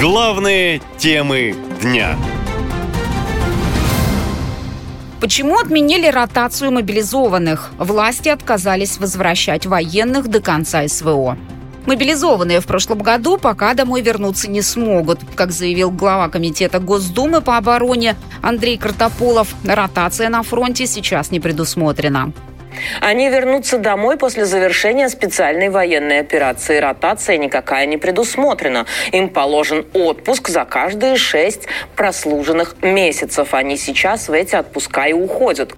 [0.00, 2.16] Главные темы дня.
[5.20, 7.70] Почему отменили ротацию мобилизованных?
[7.78, 11.38] Власти отказались возвращать военных до конца СВО.
[11.86, 15.20] Мобилизованные в прошлом году пока домой вернуться не смогут.
[15.36, 22.32] Как заявил глава Комитета Госдумы по обороне Андрей Картополов, ротация на фронте сейчас не предусмотрена.
[23.00, 26.78] Они вернутся домой после завершения специальной военной операции.
[26.78, 28.86] Ротация никакая не предусмотрена.
[29.12, 31.66] Им положен отпуск за каждые шесть
[31.96, 33.54] прослуженных месяцев.
[33.54, 35.74] Они сейчас в эти отпуска и уходят.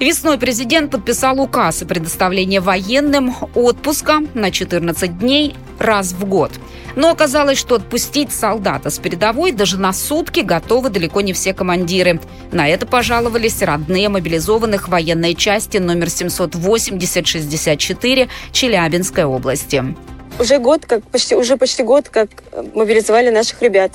[0.00, 6.50] Весной президент подписал указ о предоставлении военным отпуска на 14 дней раз в год.
[6.96, 12.20] Но оказалось, что отпустить солдата с передовой даже на сутки готовы далеко не все командиры.
[12.52, 19.84] На это пожаловались родные мобилизованных военной части номер 780-64 Челябинской области.
[20.38, 22.28] Уже год, как почти, уже почти год, как
[22.74, 23.92] мобилизовали наших ребят.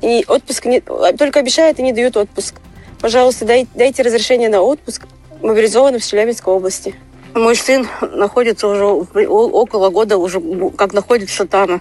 [0.00, 2.54] И отпуск не, только обещают и не дают отпуск.
[3.00, 5.02] Пожалуйста, дай, дайте разрешение на отпуск
[5.42, 6.94] мобилизованным в Челябинской области.
[7.34, 10.40] Мой сын находится уже около года, уже
[10.76, 11.80] как находится там.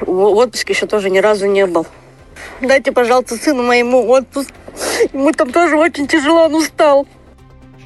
[0.00, 1.86] В отпуске еще тоже ни разу не был.
[2.60, 4.50] Дайте, пожалуйста, сыну моему отпуск.
[5.12, 7.06] Ему там тоже очень тяжело, он устал.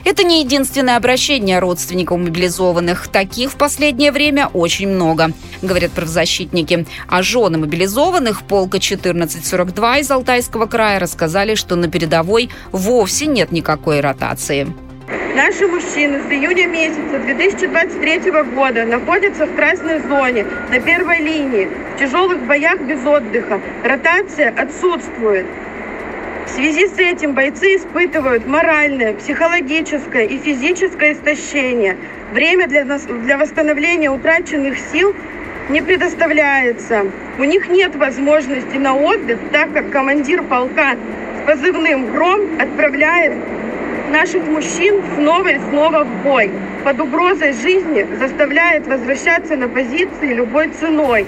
[0.05, 3.07] Это не единственное обращение родственников мобилизованных.
[3.09, 5.31] Таких в последнее время очень много,
[5.63, 6.87] говорят правозащитники.
[7.09, 14.01] А жены мобилизованных полка 1442 из Алтайского края рассказали, что на передовой вовсе нет никакой
[14.01, 14.75] ротации.
[15.35, 21.99] Наши мужчины с июня месяца 2023 года находятся в красной зоне, на первой линии, в
[21.99, 23.59] тяжелых боях без отдыха.
[23.83, 25.47] Ротация отсутствует.
[26.45, 31.97] В связи с этим бойцы испытывают моральное, психологическое и физическое истощение.
[32.33, 35.17] Время для, для восстановления утраченных сил
[35.71, 37.07] не предоставляется.
[37.39, 43.33] У них нет возможности на отдых, так как командир полка с позывным «Гром» отправляет
[44.11, 46.51] наших мужчин снова и снова в бой.
[46.85, 51.27] Под угрозой жизни заставляет возвращаться на позиции любой ценой.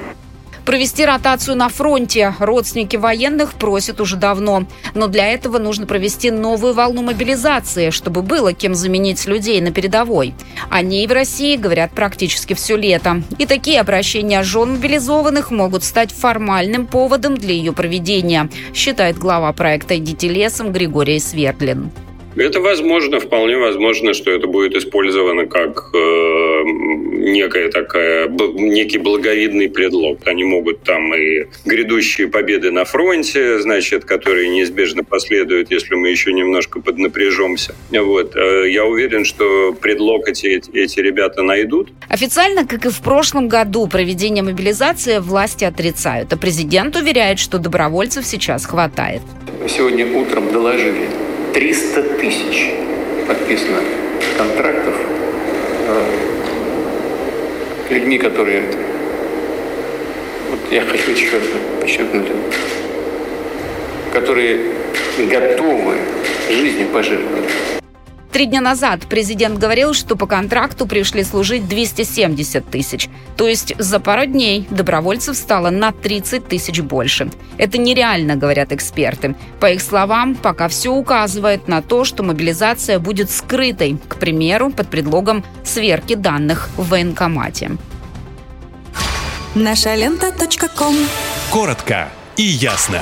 [0.64, 4.66] Провести ротацию на фронте родственники военных просят уже давно.
[4.94, 10.34] Но для этого нужно провести новую волну мобилизации, чтобы было кем заменить людей на передовой.
[10.70, 13.22] О ней в России говорят практически все лето.
[13.38, 19.98] И такие обращения жен мобилизованных могут стать формальным поводом для ее проведения, считает глава проекта
[19.98, 21.90] «Идите лесом» Григорий Свердлин.
[22.36, 30.26] Это возможно, вполне возможно, что это будет использовано как э, некая такая, некий благовидный предлог.
[30.26, 36.32] Они могут там и грядущие победы на фронте, значит, которые неизбежно последуют, если мы еще
[36.32, 37.74] немножко поднапряжемся.
[37.90, 38.34] Вот.
[38.34, 41.90] Э, я уверен, что предлог эти, эти ребята найдут.
[42.08, 48.26] Официально, как и в прошлом году, проведение мобилизации власти отрицают, а президент уверяет, что добровольцев
[48.26, 49.22] сейчас хватает.
[49.68, 51.08] Сегодня утром доложили,
[51.54, 52.74] 300 тысяч
[53.28, 53.78] подписано
[54.36, 54.94] контрактов
[55.86, 56.02] э,
[57.90, 58.64] людьми, которые...
[60.50, 61.38] Вот я хочу еще
[61.80, 62.26] подчеркнуть,
[64.12, 64.72] которые
[65.30, 65.94] готовы
[66.50, 67.83] жизнью пожертвовать.
[68.34, 73.08] Три дня назад президент говорил, что по контракту пришли служить 270 тысяч.
[73.36, 77.30] То есть за пару дней добровольцев стало на 30 тысяч больше.
[77.58, 79.36] Это нереально, говорят эксперты.
[79.60, 84.88] По их словам, пока все указывает на то, что мобилизация будет скрытой, к примеру, под
[84.88, 87.76] предлогом сверки данных в военкомате.
[89.54, 90.32] Наша лента.
[91.52, 93.00] Коротко и ясно.